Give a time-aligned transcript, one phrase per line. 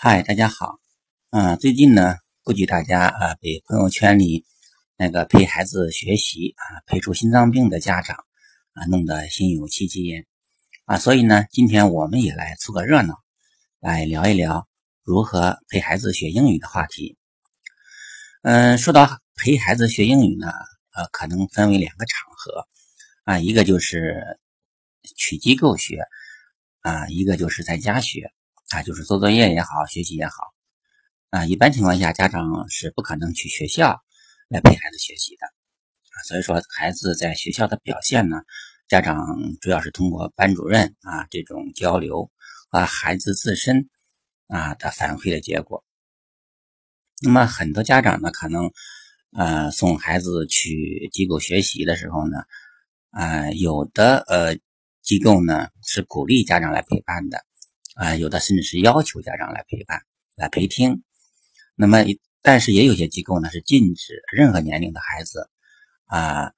[0.00, 0.78] 嗨，大家好。
[1.30, 4.46] 嗯，最近呢，估计大家啊被朋友圈里
[4.96, 8.24] 那个陪孩子学习啊陪出心脏病的家长
[8.74, 10.24] 啊弄得心有戚戚焉
[10.84, 13.16] 啊，所以呢，今天我们也来凑个热闹，
[13.80, 14.68] 来聊一聊
[15.02, 17.18] 如何陪孩子学英语的话题。
[18.42, 20.52] 嗯，说到陪孩子学英语呢，
[20.92, 22.68] 呃，可能分为两个场合
[23.24, 24.38] 啊，一个就是
[25.16, 26.04] 去机构学
[26.82, 28.30] 啊，一个就是在家学。
[28.70, 30.52] 啊，就是做作业也好，学习也好，
[31.30, 34.02] 啊，一般情况下，家长是不可能去学校
[34.48, 38.42] 来陪孩子学习的，啊，所以说孩子在学校的表现呢，
[38.86, 39.18] 家长
[39.62, 42.30] 主要是通过班主任啊这种交流
[42.68, 43.88] 和孩子自身
[44.48, 45.82] 啊的反馈的结果。
[47.22, 48.70] 那么很多家长呢，可能
[49.32, 52.44] 呃送孩子去机构学习的时候呢，
[53.10, 54.58] 啊，有的呃
[55.00, 57.47] 机构呢是鼓励家长来陪伴的。
[57.98, 60.00] 啊，有的甚至是要求家长来陪伴、
[60.36, 61.02] 来陪听。
[61.74, 61.98] 那么，
[62.42, 65.50] 但是也有些机构呢是禁止任何年龄的孩子
[66.04, 66.52] 啊，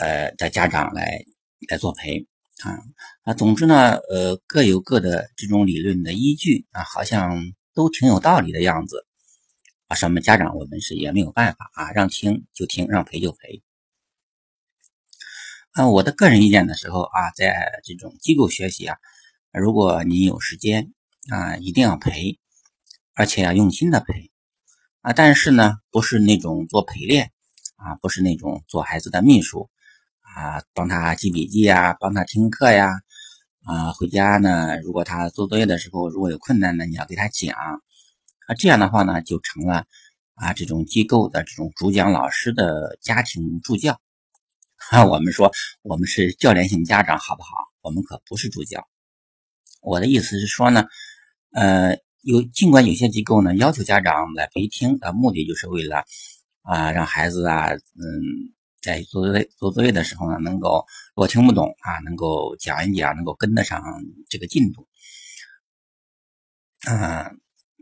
[0.00, 1.24] 呃的家长来
[1.70, 2.26] 来作陪
[2.64, 2.76] 啊
[3.22, 3.34] 啊。
[3.34, 7.40] 总之呢，呃，各有各的这种理论的依据啊，好像
[7.72, 9.06] 都挺有道理的样子
[9.86, 9.94] 啊。
[9.94, 13.62] 什么家长我们是也没有办法啊，让听就听，让陪就陪。
[15.70, 18.98] 啊，我的个人意见的时候啊，在这种机构学习啊。
[19.52, 20.92] 如果你有时间
[21.30, 22.38] 啊，一定要陪，
[23.14, 24.30] 而且要用心的陪
[25.00, 25.12] 啊。
[25.12, 27.32] 但是呢，不是那种做陪练
[27.76, 29.70] 啊，不是那种做孩子的秘书
[30.20, 32.90] 啊，帮他记笔记呀，帮他听课呀
[33.64, 33.92] 啊。
[33.92, 37.80] 回家呢，如果他做作业的时候如果有困难呢，你要给他讲啊。
[38.58, 39.86] 这样的话呢，就成了
[40.34, 43.98] 啊这种机构的这种主讲老师的家庭助教
[44.90, 45.04] 啊。
[45.08, 45.50] 我们说
[45.82, 47.48] 我们是教练型家长，好不好？
[47.80, 48.86] 我们可不是助教。
[49.80, 50.86] 我的意思是说呢，
[51.52, 56.04] 呃，有尽管有些机构呢要求家长来陪听，呃，目的就是为了
[56.62, 57.78] 啊让孩子啊，嗯，
[58.82, 60.84] 在做作业做作业的时候呢，能够
[61.14, 63.82] 如果听不懂啊，能够讲一讲，能够跟得上
[64.28, 64.86] 这个进度。
[66.86, 67.30] 啊，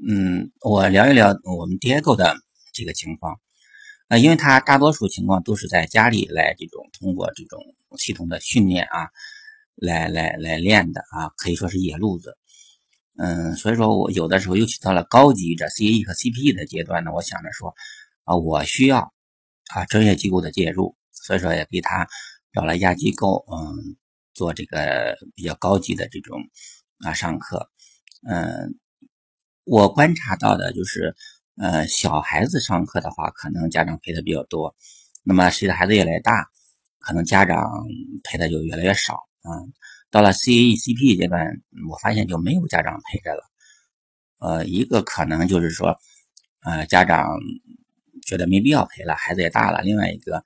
[0.06, 2.36] 嗯，我聊一聊我们 Diego 的
[2.72, 3.40] 这个情况
[4.08, 7.60] 啊，因为他大多数情况都是在家里来这种通过这种
[7.98, 9.08] 系统的训练啊。
[9.76, 12.36] 来来来练的啊，可以说是野路子，
[13.18, 17.74] 嗯，所以说我有的时候，尤其到了高级的 CE 和 CPE 的阶段呢，我想着说
[18.24, 19.12] 啊，我需要
[19.74, 22.08] 啊专业机构的介入，所以说也给他
[22.52, 23.96] 找了一家机构，嗯，
[24.34, 26.40] 做这个比较高级的这种
[27.04, 27.70] 啊上课，
[28.26, 28.78] 嗯，
[29.64, 31.14] 我观察到的就是，
[31.56, 34.74] 呃，小孩子上课的话，可能家长陪的比较多，
[35.22, 36.46] 那么随着孩子越来越大，
[37.00, 37.70] 可能家长
[38.24, 39.25] 陪的就越来越少。
[39.48, 39.72] 嗯，
[40.10, 41.46] 到了 C A E C P 阶段，
[41.88, 43.42] 我发现就没有家长陪着了。
[44.38, 45.96] 呃，一个可能就是说，
[46.64, 47.38] 呃，家长
[48.22, 50.42] 觉得没必要陪了，孩子也大了；另外一个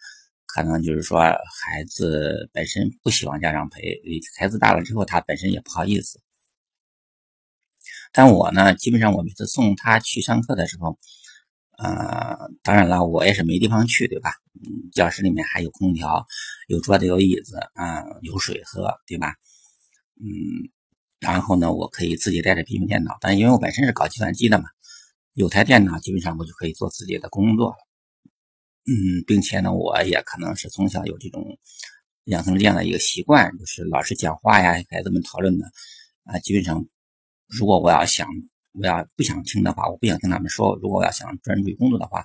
[0.47, 4.01] 可能就是说，孩子本身不希望家长陪，
[4.39, 6.21] 孩子大了之后，他本身也不好意思。
[8.13, 10.99] 但我呢，基本上我每次送他去上课的时候。
[11.83, 14.35] 呃，当然了，我也是没地方去，对吧？
[14.93, 16.27] 教室里面还有空调，
[16.69, 19.33] 有桌子，有椅子，啊，有水喝，对吧？
[20.21, 20.29] 嗯，
[21.21, 24.69] 然后呢，我可以自己带着笔记本电脑，但因为我本身是搞计算机的嘛，
[25.33, 27.75] 有台电脑，基本上我就可以做自己的工作。
[28.85, 31.43] 嗯，并且呢，我也可能是从小有这种
[32.25, 35.65] 养成这样的一个习惯，就是老师讲话呀，孩子们讨论的，
[36.25, 36.85] 啊，基本上
[37.47, 38.29] 如果我要想。
[38.73, 40.77] 我要不想听的话，我不想听他们说。
[40.77, 42.25] 如果我要想专注于工作的话，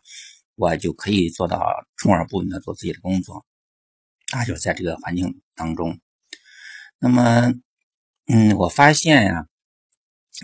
[0.55, 1.65] 我就可以做到
[1.97, 3.45] 充耳不闻的做自己的工作。
[4.33, 5.99] 啊，就是在这个环境当中。
[6.99, 7.53] 那么，
[8.27, 9.47] 嗯，我发现呀，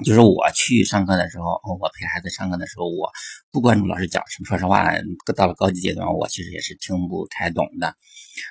[0.03, 3.11] 就是我去上课的时候，我陪孩子上课的时候，我
[3.51, 4.45] 不关注老师讲什么。
[4.45, 4.91] 说实话，
[5.35, 7.95] 到了高级阶段，我其实也是听不太懂的。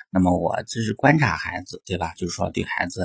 [0.09, 2.13] 那么，我只是观察孩子，对吧？
[2.15, 3.03] 就是说，对孩子，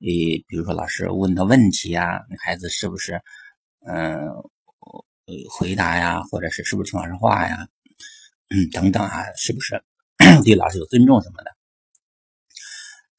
[0.00, 0.08] 呃，
[0.48, 3.20] 比如说老师问的问题呀，孩子是不是？
[3.88, 4.28] 嗯，
[5.50, 7.68] 回答呀，或者是是不是听老师话呀，
[8.50, 9.82] 嗯，等等啊，是不是
[10.44, 11.56] 对老师有尊重什么的？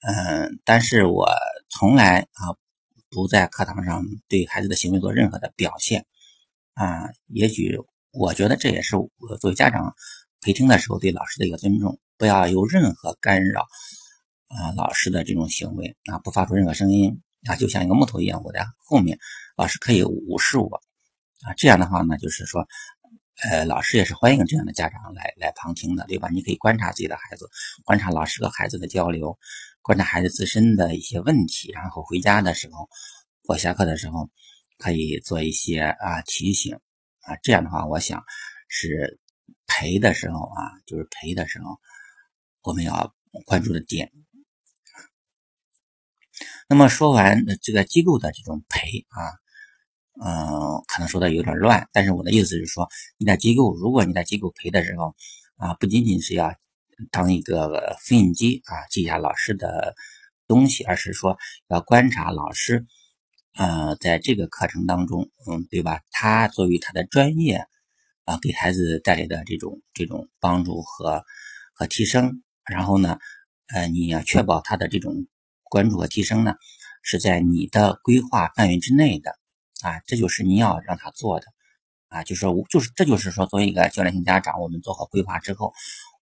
[0.02, 1.28] 嗯，但是我
[1.70, 2.56] 从来啊
[3.10, 6.06] 不在课堂上对孩子的行为做任何的表现
[6.74, 7.10] 啊。
[7.28, 7.78] 也许
[8.12, 9.10] 我觉得这也是我
[9.42, 9.96] 作为家长
[10.40, 13.68] 陪听的时候对老师的一个尊重，不要有任何干扰
[14.48, 17.22] 啊老师的这种行为啊，不发出任何声音。
[17.48, 19.18] 啊，就像一个木头一样，我在后面，
[19.56, 20.82] 老师可以无视我，
[21.44, 22.68] 啊，这样的话呢，就是说，
[23.44, 26.28] 呃，老师也是欢迎这样的家长来来旁听的，对吧？
[26.30, 27.50] 你可以观察自己的孩子，
[27.86, 29.38] 观察老师和孩子的交流，
[29.82, 32.90] 观察孩子自身的一些问题，然后回家的时候
[33.46, 34.30] 或下课的时候，
[34.78, 36.76] 可以做一些啊提醒
[37.22, 38.22] 啊，这样的话，我想
[38.68, 39.20] 是
[39.66, 41.80] 陪的时候啊，就是陪的时候，
[42.64, 43.16] 我们要
[43.46, 44.12] 关注的点。
[46.72, 49.18] 那么说完这个机构的这种陪啊，
[50.24, 52.88] 嗯，可能说的有点乱，但是我的意思是说，
[53.18, 55.16] 你在机构，如果你在机构陪的时候
[55.58, 56.54] 啊，不仅仅是要
[57.10, 59.96] 当一个复印机啊，记下老师的
[60.48, 61.40] 东西，而是说
[61.70, 62.86] 要观察老师，
[63.56, 66.02] 呃，在这个课程当中，嗯，对吧？
[66.12, 67.66] 他作为他的专业
[68.26, 71.26] 啊，给孩子带来的这种这种帮助和
[71.74, 73.18] 和提升，然后呢，
[73.74, 75.26] 呃，你要确保他的这种。
[75.70, 76.56] 关注和提升呢，
[77.04, 79.32] 是在你的规划范围之内的
[79.82, 81.46] 啊，这就是你要让他做的
[82.10, 85.74] 啊，就是说，就是这就是说，作为一个教练型家长，我们做好规划之后，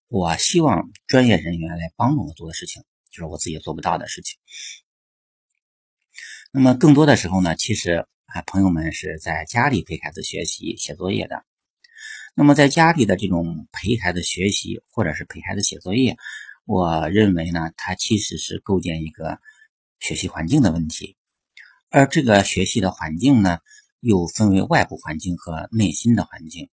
[0.08, 4.36] 我希望专业人员来帮助我做的事情，就是我自己做不到的事情。
[6.52, 11.44] 那么更多的时候呢，其实啊，朋友们是在家里陪孩子学习写作业的。
[12.34, 16.16] 那么在家里的这种陪孩子学习，或者是陪孩子写作业。
[16.66, 19.38] 我认为呢，它其实是构建一个
[20.00, 21.16] 学习环境的问题，
[21.90, 23.60] 而这个学习的环境呢，
[24.00, 26.68] 又分为外部环境和内心的环境。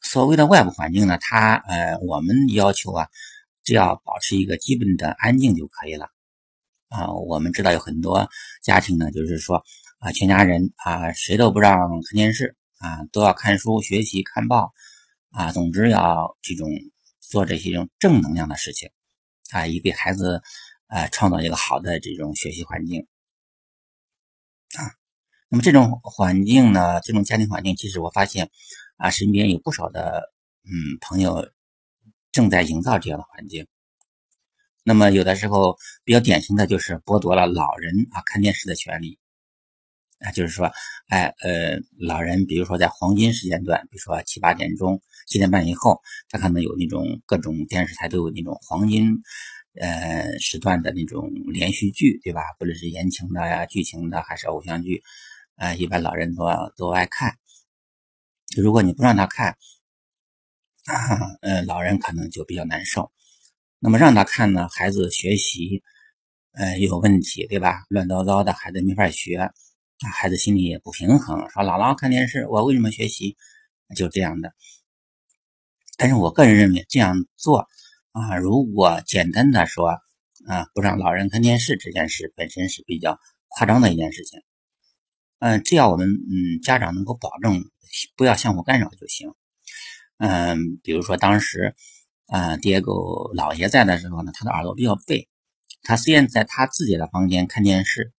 [0.00, 3.08] 所谓的外部环境呢，它呃，我们要求啊，
[3.62, 6.08] 只要保持一个基本的安静就可以了。
[6.88, 8.26] 啊，我们知道有很多
[8.62, 9.62] 家庭呢，就是说
[9.98, 14.72] 啊，全家人啊，谁都不让看电视啊，都要看书、学习、看报
[15.30, 16.70] 啊，总之要这种。
[17.28, 18.90] 做这些种正能量的事情，
[19.50, 20.42] 啊，以给孩子，
[20.86, 23.06] 呃，创造一个好的这种学习环境，
[24.76, 24.94] 啊，
[25.48, 28.50] 那么这种环境呢，这种家庭环境，其实我发现，
[28.96, 30.32] 啊，身边有不少的，
[30.64, 31.50] 嗯，朋友
[32.32, 33.66] 正在营造这样的环境。
[34.84, 39.18] 那么有的时候比较典型的就是剥夺了老人啊看电视的权利。
[40.18, 40.70] 啊，就是说，
[41.08, 49.22] 哎，呃，老人，比如说在黄金时间段，比如说七八点钟、七点半以后，他可能有那种各种电视台都有那种黄金，
[49.78, 52.40] 呃，时段的那种连续剧，对吧？
[52.58, 55.02] 不论是言情的呀、剧情的，还是偶像剧，
[55.56, 56.44] 啊，一般老人都
[56.76, 57.36] 都爱看。
[58.56, 59.56] 如果你不让他看，
[60.86, 63.12] 啊， 呃，老人可能就比较难受。
[63.80, 65.82] 那么让他看呢，孩子学习，
[66.52, 67.84] 呃，有问题，对吧？
[67.90, 69.50] 乱糟糟的，孩子没法学。
[70.00, 73.34] 啊，孩子心里也不平衡，说姥姥看电视，我为什么学习？
[73.96, 74.52] 就这样的。
[75.96, 77.66] 但是我个人认为这样做
[78.12, 79.88] 啊，如果简单的说
[80.46, 84.42] 啊，不让老人看电视这件事本身是比较夸张的一件事情。
[85.38, 87.64] 嗯，只要我们嗯家长能够保证
[88.16, 89.32] 不要相互干扰就行。
[90.18, 91.74] 嗯，比如说当时
[92.26, 95.30] 啊，爹狗姥爷在的时候呢，他的耳朵比较背，
[95.82, 98.12] 他虽然在他自己的房间看电视。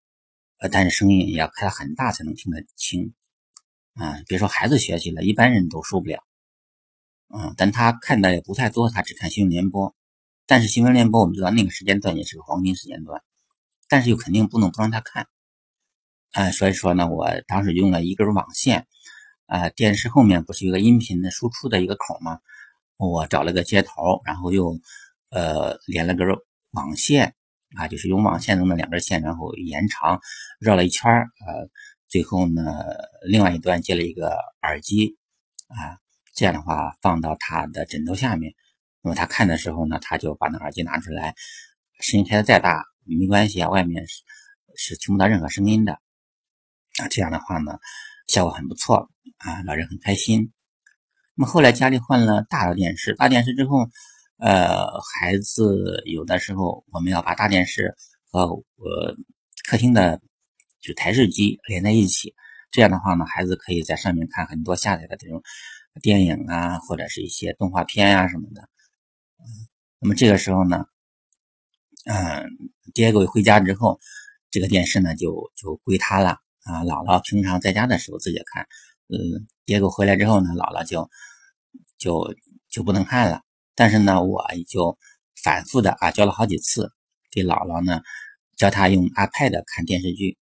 [0.58, 3.12] 呃，但是声音也要开很大才能听得清，
[3.94, 6.24] 啊，别说孩子学习了，一般人都受不了，
[7.28, 9.94] 嗯，但他看的也不太多，他只看新闻联播，
[10.46, 13.22] 但是新闻联播我们知道那个时间段也是个黄金时间段，
[13.88, 15.28] 但是又肯定不能不让他看，
[16.32, 18.86] 啊，所以说呢，我当时用了一根网线，
[19.44, 22.40] 啊，电视后面不是有个音频的输出的一个口吗？
[22.96, 24.80] 我找了个接头，然后又
[25.28, 26.26] 呃连了根
[26.70, 27.34] 网线。
[27.76, 30.18] 啊，就是用网线中的两根线，然后延长
[30.58, 31.68] 绕了一圈呃，
[32.08, 32.62] 最后呢，
[33.28, 34.30] 另外一端接了一个
[34.62, 35.16] 耳机，
[35.68, 35.98] 啊，
[36.34, 38.54] 这样的话放到他的枕头下面，
[39.02, 41.34] 那么他看的时候呢，他就把那耳机拿出来，
[42.00, 44.22] 声音开的再大没关系啊，外面是
[44.74, 45.92] 是听不到任何声音的，
[46.98, 47.78] 啊，这样的话呢，
[48.26, 50.52] 效果很不错啊，老人很开心。
[51.34, 53.90] 那么后来家里换了大的电视，大电视之后。
[54.38, 57.94] 呃，孩子有的时候我们要把大电视
[58.30, 59.16] 和呃
[59.66, 60.20] 客厅的
[60.80, 62.34] 就台式机连在一起，
[62.70, 65.42] 这样的话呢，孩子可以在上面看很多下载的这种
[66.02, 68.68] 电影啊，或者是一些动画片啊什么的。
[69.98, 70.84] 那么这个时候呢，
[72.04, 72.46] 嗯，
[72.92, 73.98] 爹狗回家之后，
[74.50, 76.84] 这个电视呢就就归他了啊。
[76.84, 78.66] 姥姥平常在家的时候自己看，
[79.08, 81.08] 嗯，爹狗回来之后呢，姥姥就
[81.96, 82.34] 就
[82.68, 83.40] 就不能看了。
[83.76, 84.98] 但是呢，我就
[85.44, 86.90] 反复的啊教了好几次，
[87.30, 88.00] 给姥姥呢
[88.56, 90.38] 教她用 iPad 看电视剧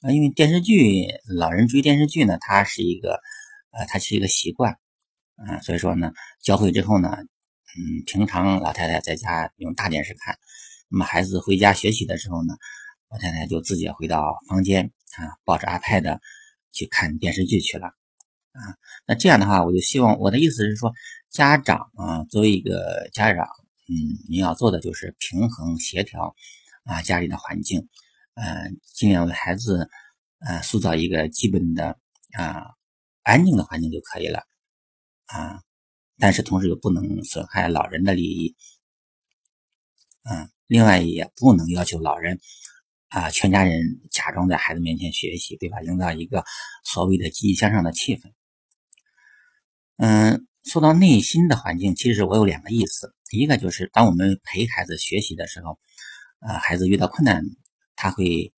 [0.00, 3.20] 啊，因为电视剧老人追电视剧呢，它是一个
[3.72, 4.78] 呃，它是一个习惯
[5.36, 6.12] 啊，所以说呢，
[6.42, 7.10] 教会之后呢，
[7.76, 10.38] 嗯，平常老太太在家用大电视看，
[10.88, 12.54] 那么孩子回家学习的时候呢，
[13.10, 16.18] 老太太就自己回到房间啊，抱着 iPad
[16.72, 17.90] 去看电视剧去了。
[18.52, 20.92] 啊，那这样的话，我就希望我的意思是说，
[21.30, 23.46] 家长啊，作为一个家长，
[23.88, 23.94] 嗯，
[24.28, 26.34] 你要做的就是平衡协调
[26.84, 27.88] 啊家里的环境，
[28.34, 29.88] 嗯，尽量为孩子
[30.40, 31.98] 呃，塑造一个基本的
[32.36, 32.66] 啊
[33.22, 34.42] 安静的环境就可以了
[35.26, 35.62] 啊，
[36.18, 38.54] 但是同时又不能损害老人的利益，
[40.24, 42.38] 嗯，另外也不能要求老人
[43.08, 43.80] 啊全家人
[44.10, 45.80] 假装在孩子面前学习，对吧？
[45.80, 46.44] 营造一个
[46.84, 48.30] 所谓的积极向上的气氛。
[49.96, 55.78] 嗯，说到内心的环境，其实我有两个意思，一个就是当我们陪孩子学习的时候，
[56.40, 57.44] 呃，孩子遇到困难，
[57.96, 58.52] 他会。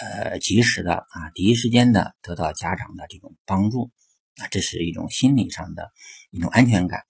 [0.00, 3.90] 呃，及时的啊，第一时间的得到家长的这种帮助
[4.36, 5.92] 啊，这是一种心理上的
[6.30, 7.02] 一种安全感，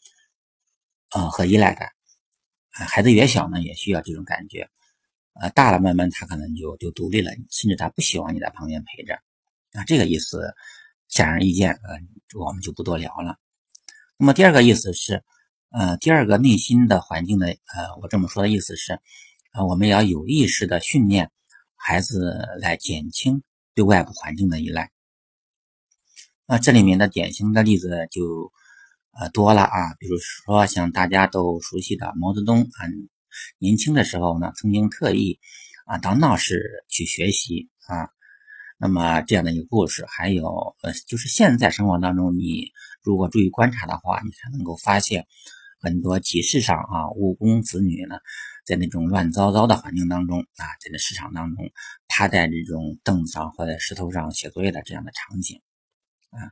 [1.12, 1.90] 呃和依赖感
[2.72, 2.84] 啊。
[2.84, 4.68] 孩子越小呢，也需要这种感觉，
[5.40, 9.14] 呃，大了慢慢他可能就就独立了，甚至他不希望你在旁边陪着
[9.74, 9.84] 啊。
[9.86, 10.52] 这个意思
[11.06, 12.00] 显而易见，呃，
[12.36, 13.38] 我们就不多聊了。
[14.22, 15.24] 那么第二个意思是，
[15.70, 18.92] 呃，第二个内心的环境的，呃，我这么说的意思是，
[19.50, 21.32] 啊，我们要有意识的训练。
[21.74, 23.42] 孩子来减轻
[23.74, 24.92] 对外部环境的依赖，
[26.46, 28.52] 那这里面的典型的例子就
[29.10, 32.86] 呃多了啊，比如说像大家都熟悉的毛泽东啊，
[33.58, 35.40] 年轻的时候呢，曾经特意
[35.84, 38.08] 啊到闹市去学习啊，
[38.82, 45.28] 那么这样的一个故事，还有呃，就是现在生活当中，你如果注意观察的话，你才能够发现
[45.80, 48.16] 很多集市上啊，务工子女呢。
[48.64, 51.70] 在那种乱糟糟的环境当中啊，在那市场当中
[52.08, 55.60] 趴在这种凳子上或者石头上写作业的这样的场景
[56.30, 56.50] 啊，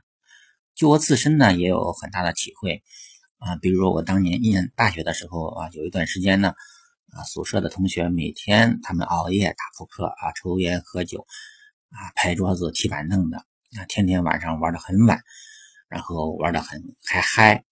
[0.75, 2.83] 就我自身呢也有很大的体会
[3.39, 3.55] 啊。
[3.57, 6.53] 比如说我当年念大学的时候啊，有一段时间呢
[7.13, 11.25] 啊，宿舍的同学每天他们熬夜打扑克啊，抽烟喝酒
[11.91, 15.21] 啊，拍桌子踢板凳的啊，天天晚上玩的很晚，
[15.87, 17.63] 然后玩的很还嗨。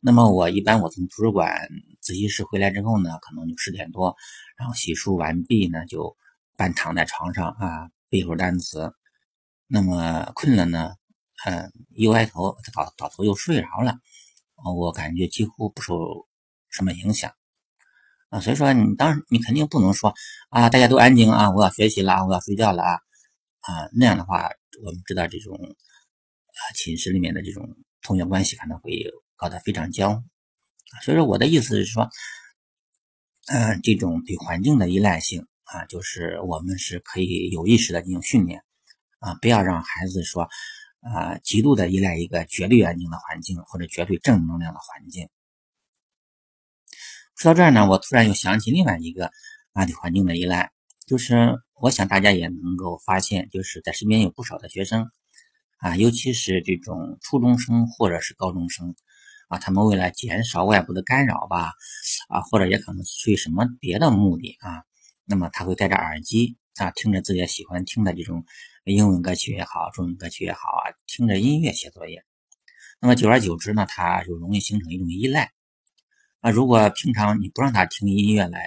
[0.00, 1.68] 那么我一般我从图书馆
[2.00, 4.14] 自习室回来之后呢，可能就十点多，
[4.58, 6.16] 然后洗漱完毕呢，就
[6.56, 8.92] 半躺在床上啊背会单词。
[9.66, 10.92] 那么困了呢，
[11.46, 13.96] 嗯，一歪头倒倒头又睡着了。
[14.76, 15.94] 我感觉几乎不受
[16.70, 17.32] 什么影响
[18.28, 18.40] 啊。
[18.40, 20.12] 所以说你当你肯定不能说
[20.50, 22.98] 啊，大家都安静啊，我要学习了，我要睡觉了啊
[23.64, 24.48] 啊那样的话，
[24.84, 28.90] 我们知道这种啊寝室里面的这种同学关系可能会。
[29.36, 30.24] 搞得非常僵，
[31.02, 32.08] 所以说我的意思是说，
[33.48, 38.62] 嗯，这种对环境的依赖性啊，就是我们是可以有意识的进行训练
[39.18, 40.48] 啊，不要让孩子说
[41.00, 45.28] 啊，极度的依赖一个绝对安静的环境或者绝对正能量的环境。
[47.34, 49.32] 说到这儿呢，我突然又想起另外一个
[49.72, 50.70] 啊对环境的依赖，
[51.06, 55.10] 就是我想大家也能够发现，就是在身边有不少的学生
[55.78, 58.94] 啊，尤其是这种初中生或者是高中生。
[59.48, 61.72] 啊，他们为了减少外部的干扰吧，
[62.30, 64.84] 啊，或者也可能出于什么别的目的啊，
[65.26, 68.46] 那么他会戴着耳机啊，听着自己喜欢听的这种
[68.84, 72.24] 英文歌曲也好，中文歌曲也好啊，听着音乐写作业。
[73.00, 75.52] 那么久而久之呢，他就容易形成一种依赖。
[76.40, 78.60] 啊，如果平常你不让他听音乐来，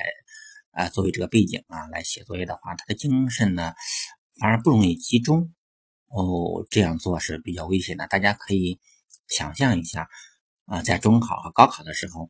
[0.77, 3.74] 啊，作为这个背景啊来写作业的话，他的精神呢
[4.39, 5.51] 反而不容易集中。
[6.10, 8.05] 哦，这样做是比较危险的。
[8.07, 8.79] 大家可以
[9.27, 10.07] 想象一下。
[10.65, 12.29] 啊，在中考和高考的时候，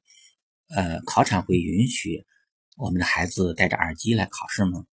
[0.69, 2.23] 呃，考场会允许
[2.75, 4.85] 我们的孩子戴着耳机来考试吗？